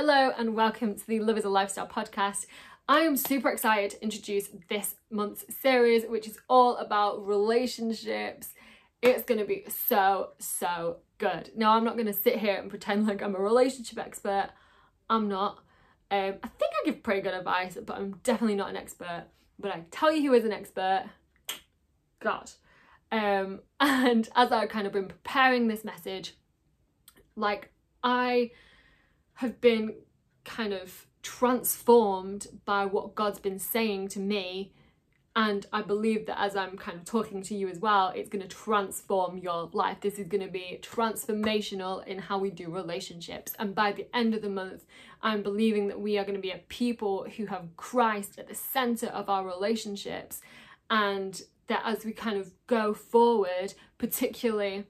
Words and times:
Hello 0.00 0.30
and 0.38 0.54
welcome 0.54 0.94
to 0.94 1.04
the 1.08 1.18
Love 1.18 1.38
is 1.38 1.44
a 1.44 1.48
Lifestyle 1.48 1.88
podcast. 1.88 2.46
I 2.88 3.00
am 3.00 3.16
super 3.16 3.48
excited 3.48 3.90
to 3.90 4.02
introduce 4.04 4.48
this 4.68 4.94
month's 5.10 5.44
series, 5.60 6.04
which 6.04 6.28
is 6.28 6.38
all 6.48 6.76
about 6.76 7.26
relationships. 7.26 8.54
It's 9.02 9.24
going 9.24 9.40
to 9.40 9.44
be 9.44 9.64
so, 9.88 10.34
so 10.38 10.98
good. 11.18 11.50
Now, 11.56 11.72
I'm 11.72 11.82
not 11.82 11.94
going 11.94 12.06
to 12.06 12.12
sit 12.12 12.36
here 12.36 12.54
and 12.54 12.70
pretend 12.70 13.08
like 13.08 13.20
I'm 13.20 13.34
a 13.34 13.40
relationship 13.40 13.98
expert. 13.98 14.50
I'm 15.10 15.26
not. 15.26 15.64
Um, 16.12 16.34
I 16.44 16.48
think 16.48 16.72
I 16.80 16.84
give 16.84 17.02
pretty 17.02 17.22
good 17.22 17.34
advice, 17.34 17.76
but 17.84 17.96
I'm 17.96 18.20
definitely 18.22 18.54
not 18.54 18.70
an 18.70 18.76
expert. 18.76 19.24
But 19.58 19.72
I 19.72 19.82
tell 19.90 20.12
you 20.12 20.30
who 20.30 20.34
is 20.34 20.44
an 20.44 20.52
expert 20.52 21.06
God. 22.20 22.52
Um, 23.10 23.62
and 23.80 24.28
as 24.36 24.52
I've 24.52 24.68
kind 24.68 24.86
of 24.86 24.92
been 24.92 25.08
preparing 25.08 25.66
this 25.66 25.84
message, 25.84 26.36
like 27.34 27.72
I 28.04 28.52
have 29.38 29.60
been 29.60 29.94
kind 30.44 30.72
of 30.72 31.06
transformed 31.22 32.48
by 32.64 32.84
what 32.84 33.14
God's 33.14 33.38
been 33.38 33.60
saying 33.60 34.08
to 34.08 34.18
me. 34.18 34.72
And 35.36 35.64
I 35.72 35.82
believe 35.82 36.26
that 36.26 36.40
as 36.40 36.56
I'm 36.56 36.76
kind 36.76 36.98
of 36.98 37.04
talking 37.04 37.40
to 37.44 37.54
you 37.54 37.68
as 37.68 37.78
well, 37.78 38.12
it's 38.16 38.28
going 38.28 38.42
to 38.42 38.48
transform 38.48 39.38
your 39.38 39.70
life. 39.72 39.98
This 40.00 40.18
is 40.18 40.26
going 40.26 40.44
to 40.44 40.50
be 40.50 40.80
transformational 40.82 42.04
in 42.04 42.18
how 42.18 42.38
we 42.38 42.50
do 42.50 42.68
relationships. 42.68 43.52
And 43.60 43.76
by 43.76 43.92
the 43.92 44.08
end 44.12 44.34
of 44.34 44.42
the 44.42 44.48
month, 44.48 44.84
I'm 45.22 45.44
believing 45.44 45.86
that 45.86 46.00
we 46.00 46.18
are 46.18 46.24
going 46.24 46.34
to 46.34 46.42
be 46.42 46.50
a 46.50 46.58
people 46.68 47.24
who 47.36 47.46
have 47.46 47.76
Christ 47.76 48.40
at 48.40 48.48
the 48.48 48.56
center 48.56 49.06
of 49.06 49.28
our 49.28 49.46
relationships. 49.46 50.40
And 50.90 51.40
that 51.68 51.82
as 51.84 52.04
we 52.04 52.10
kind 52.10 52.38
of 52.40 52.50
go 52.66 52.92
forward, 52.92 53.74
particularly 53.98 54.84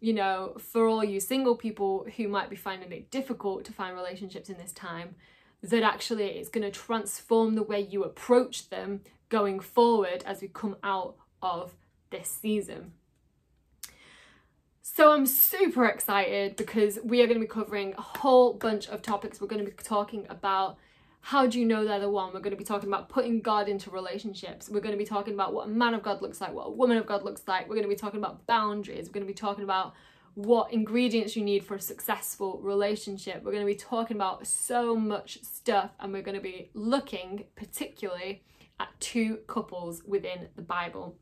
you 0.00 0.12
know, 0.12 0.56
for 0.58 0.86
all 0.86 1.02
you 1.02 1.20
single 1.20 1.56
people 1.56 2.06
who 2.16 2.28
might 2.28 2.50
be 2.50 2.56
finding 2.56 2.92
it 2.92 3.10
difficult 3.10 3.64
to 3.64 3.72
find 3.72 3.96
relationships 3.96 4.48
in 4.48 4.58
this 4.58 4.72
time, 4.72 5.16
that 5.62 5.82
actually 5.82 6.26
it's 6.26 6.48
going 6.48 6.64
to 6.64 6.70
transform 6.70 7.54
the 7.54 7.62
way 7.62 7.80
you 7.80 8.04
approach 8.04 8.70
them 8.70 9.00
going 9.28 9.60
forward 9.60 10.22
as 10.24 10.40
we 10.40 10.48
come 10.48 10.76
out 10.82 11.16
of 11.42 11.74
this 12.10 12.28
season. 12.28 12.92
So 14.82 15.12
I'm 15.12 15.26
super 15.26 15.84
excited 15.86 16.56
because 16.56 16.98
we 17.04 17.20
are 17.20 17.26
going 17.26 17.38
to 17.38 17.46
be 17.46 17.50
covering 17.50 17.94
a 17.98 18.02
whole 18.02 18.54
bunch 18.54 18.88
of 18.88 19.02
topics. 19.02 19.40
We're 19.40 19.48
going 19.48 19.64
to 19.64 19.70
be 19.70 19.76
talking 19.82 20.26
about 20.30 20.78
how 21.20 21.46
do 21.46 21.58
you 21.58 21.66
know 21.66 21.84
they're 21.84 22.00
the 22.00 22.08
one? 22.08 22.28
We're 22.32 22.40
going 22.40 22.52
to 22.52 22.56
be 22.56 22.64
talking 22.64 22.88
about 22.88 23.08
putting 23.08 23.40
God 23.40 23.68
into 23.68 23.90
relationships. 23.90 24.68
We're 24.68 24.80
going 24.80 24.92
to 24.92 24.98
be 24.98 25.04
talking 25.04 25.34
about 25.34 25.52
what 25.52 25.66
a 25.66 25.70
man 25.70 25.94
of 25.94 26.02
God 26.02 26.22
looks 26.22 26.40
like, 26.40 26.52
what 26.52 26.68
a 26.68 26.70
woman 26.70 26.96
of 26.96 27.06
God 27.06 27.22
looks 27.22 27.42
like. 27.46 27.68
We're 27.68 27.74
going 27.74 27.82
to 27.82 27.88
be 27.88 27.96
talking 27.96 28.18
about 28.18 28.46
boundaries. 28.46 29.08
We're 29.08 29.12
going 29.12 29.26
to 29.26 29.32
be 29.32 29.34
talking 29.34 29.64
about 29.64 29.94
what 30.34 30.72
ingredients 30.72 31.34
you 31.34 31.42
need 31.42 31.64
for 31.64 31.74
a 31.74 31.80
successful 31.80 32.60
relationship. 32.62 33.42
We're 33.42 33.52
going 33.52 33.66
to 33.66 33.72
be 33.72 33.74
talking 33.74 34.16
about 34.16 34.46
so 34.46 34.94
much 34.94 35.42
stuff 35.42 35.90
and 35.98 36.12
we're 36.12 36.22
going 36.22 36.36
to 36.36 36.40
be 36.40 36.70
looking 36.74 37.44
particularly 37.56 38.42
at 38.78 38.88
two 39.00 39.38
couples 39.48 40.02
within 40.06 40.48
the 40.54 40.62
Bible. 40.62 41.16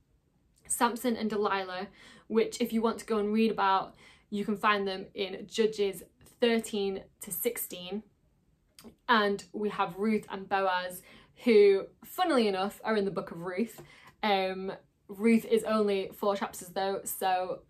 Samson 0.66 1.16
and 1.16 1.30
Delilah, 1.30 1.88
which 2.26 2.60
if 2.60 2.72
you 2.72 2.82
want 2.82 2.98
to 2.98 3.06
go 3.06 3.18
and 3.18 3.32
read 3.32 3.50
about, 3.50 3.94
you 4.28 4.44
can 4.44 4.56
find 4.56 4.86
them 4.86 5.06
in 5.14 5.46
Judges 5.46 6.02
13 6.40 7.02
to 7.22 7.32
16 7.32 8.02
and 9.08 9.44
we 9.52 9.68
have 9.70 9.96
Ruth 9.96 10.26
and 10.30 10.48
Boaz, 10.48 11.02
who, 11.44 11.86
funnily 12.04 12.48
enough, 12.48 12.80
are 12.84 12.96
in 12.96 13.04
the 13.04 13.10
book 13.10 13.30
of 13.30 13.40
Ruth. 13.40 13.80
Um, 14.22 14.72
Ruth 15.08 15.44
is 15.44 15.64
only 15.64 16.10
four 16.14 16.36
chapters 16.36 16.68
though, 16.68 17.00
so 17.04 17.60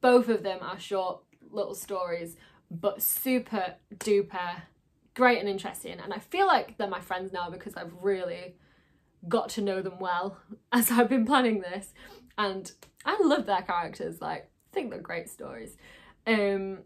both 0.00 0.28
of 0.28 0.42
them 0.42 0.58
are 0.62 0.78
short 0.78 1.22
little 1.50 1.74
stories, 1.74 2.36
but 2.70 3.02
super 3.02 3.74
duper 3.96 4.62
great 5.18 5.40
and 5.40 5.48
interesting. 5.48 5.98
And 5.98 6.14
I 6.14 6.20
feel 6.20 6.46
like 6.46 6.78
they're 6.78 6.86
my 6.86 7.00
friends 7.00 7.32
now 7.32 7.50
because 7.50 7.74
I've 7.76 7.92
really 8.00 8.54
got 9.26 9.48
to 9.50 9.60
know 9.60 9.82
them 9.82 9.98
well 9.98 10.38
as 10.72 10.90
I've 10.90 11.08
been 11.08 11.26
planning 11.26 11.60
this. 11.60 11.92
And 12.38 12.70
I 13.04 13.18
love 13.20 13.44
their 13.44 13.62
characters, 13.62 14.20
like, 14.20 14.44
I 14.44 14.72
think 14.72 14.90
they're 14.90 15.00
great 15.00 15.28
stories. 15.28 15.76
Um, 16.24 16.78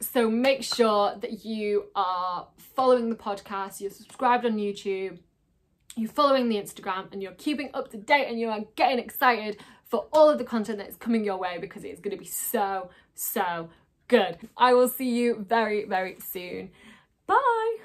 so 0.00 0.30
make 0.30 0.62
sure 0.62 1.14
that 1.20 1.44
you 1.44 1.86
are 1.94 2.46
following 2.76 3.10
the 3.10 3.16
podcast, 3.16 3.80
you're 3.80 3.90
subscribed 3.90 4.46
on 4.46 4.56
YouTube, 4.56 5.18
you're 5.96 6.10
following 6.10 6.48
the 6.48 6.56
Instagram, 6.56 7.12
and 7.12 7.22
you're 7.22 7.32
keeping 7.32 7.70
up 7.74 7.90
to 7.90 7.96
date 7.96 8.26
and 8.28 8.38
you 8.38 8.48
are 8.48 8.60
getting 8.76 8.98
excited 8.98 9.60
for 9.84 10.06
all 10.12 10.28
of 10.28 10.38
the 10.38 10.44
content 10.44 10.78
that 10.78 10.88
is 10.88 10.96
coming 10.96 11.24
your 11.24 11.38
way 11.38 11.58
because 11.58 11.84
it's 11.84 12.00
going 12.00 12.16
to 12.16 12.20
be 12.20 12.28
so, 12.28 12.90
so 13.14 13.70
good. 14.06 14.38
I 14.56 14.74
will 14.74 14.88
see 14.88 15.10
you 15.10 15.44
very, 15.48 15.84
very 15.84 16.18
soon. 16.20 16.70
Bye. 17.26 17.76